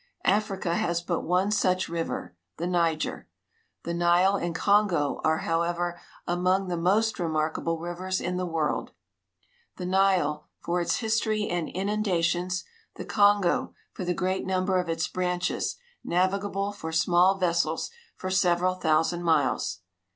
Africa 0.25 0.73
has 0.73 0.99
but 1.03 1.21
one 1.21 1.51
such 1.51 1.87
river— 1.87 2.35
the 2.57 2.65
Niger. 2.65 3.27
The 3.83 3.93
Nile 3.93 4.35
and 4.35 4.55
Kongo 4.55 5.21
are, 5.23 5.37
however, 5.45 5.99
among 6.25 6.69
the 6.69 6.75
most 6.75 7.19
remarkable 7.19 7.77
rivers 7.77 8.19
in 8.19 8.35
the 8.35 8.47
world; 8.47 8.93
the 9.77 9.85
Nile, 9.85 10.47
for 10.59 10.81
its 10.81 11.01
history 11.01 11.47
and 11.47 11.69
inundations; 11.69 12.63
the 12.95 13.05
Kongo, 13.05 13.75
for 13.93 14.03
the 14.03 14.15
great 14.15 14.43
number 14.43 14.79
of 14.79 14.89
its 14.89 15.07
branches, 15.07 15.75
navigable 16.03 16.71
for 16.71 16.91
small 16.91 17.37
vessels 17.37 17.91
for 18.17 18.31
several 18.31 18.73
thousand 18.73 19.21
miles. 19.21 19.81